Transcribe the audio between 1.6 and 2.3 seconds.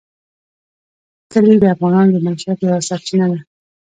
افغانانو د